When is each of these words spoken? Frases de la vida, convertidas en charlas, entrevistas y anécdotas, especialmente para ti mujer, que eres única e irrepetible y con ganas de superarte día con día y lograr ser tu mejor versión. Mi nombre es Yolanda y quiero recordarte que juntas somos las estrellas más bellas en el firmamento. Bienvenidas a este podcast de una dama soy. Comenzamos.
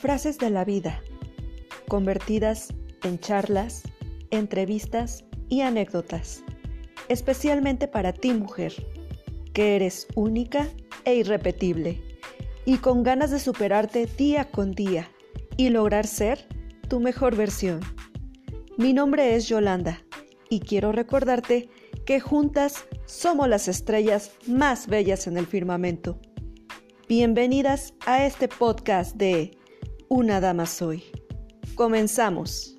Frases 0.00 0.38
de 0.38 0.48
la 0.48 0.64
vida, 0.64 1.02
convertidas 1.86 2.72
en 3.04 3.18
charlas, 3.18 3.82
entrevistas 4.30 5.26
y 5.50 5.60
anécdotas, 5.60 6.42
especialmente 7.10 7.86
para 7.86 8.14
ti 8.14 8.32
mujer, 8.32 8.72
que 9.52 9.76
eres 9.76 10.08
única 10.14 10.68
e 11.04 11.16
irrepetible 11.16 12.02
y 12.64 12.78
con 12.78 13.02
ganas 13.02 13.30
de 13.30 13.40
superarte 13.40 14.06
día 14.06 14.50
con 14.50 14.72
día 14.72 15.10
y 15.58 15.68
lograr 15.68 16.06
ser 16.06 16.48
tu 16.88 16.98
mejor 16.98 17.36
versión. 17.36 17.80
Mi 18.78 18.94
nombre 18.94 19.36
es 19.36 19.48
Yolanda 19.48 20.02
y 20.48 20.60
quiero 20.60 20.92
recordarte 20.92 21.68
que 22.06 22.20
juntas 22.20 22.86
somos 23.04 23.50
las 23.50 23.68
estrellas 23.68 24.32
más 24.46 24.86
bellas 24.86 25.26
en 25.26 25.36
el 25.36 25.46
firmamento. 25.46 26.18
Bienvenidas 27.06 27.92
a 28.06 28.24
este 28.24 28.48
podcast 28.48 29.14
de 29.16 29.59
una 30.10 30.40
dama 30.40 30.66
soy. 30.66 31.04
Comenzamos. 31.76 32.74